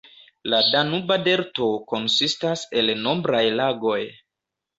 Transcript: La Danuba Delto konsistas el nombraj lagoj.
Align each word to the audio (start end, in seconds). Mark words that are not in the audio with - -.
La 0.51 0.59
Danuba 0.75 1.17
Delto 1.27 1.67
konsistas 1.91 2.65
el 2.83 2.91
nombraj 3.03 3.45
lagoj. 3.61 4.01